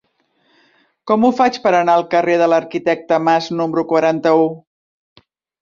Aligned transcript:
Com 1.11 1.27
ho 1.27 1.31
faig 1.41 1.59
per 1.67 1.73
anar 1.81 1.99
al 1.99 2.07
carrer 2.15 2.39
de 2.43 2.47
l'Arquitecte 2.53 3.21
Mas 3.29 3.53
número 3.61 3.87
quaranta-u? 3.93 4.49